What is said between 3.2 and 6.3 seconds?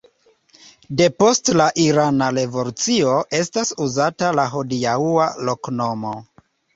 estas uzata la hodiaŭa loknomo.